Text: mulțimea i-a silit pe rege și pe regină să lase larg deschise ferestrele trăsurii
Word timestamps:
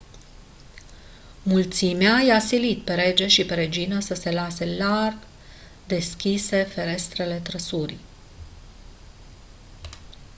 mulțimea 1.43 2.21
i-a 2.21 2.39
silit 2.39 2.83
pe 2.83 2.93
rege 2.93 3.27
și 3.27 3.45
pe 3.45 3.53
regină 3.53 3.99
să 3.99 4.29
lase 4.31 4.75
larg 4.75 5.17
deschise 5.87 6.63
ferestrele 6.63 7.37
trăsurii 7.39 7.99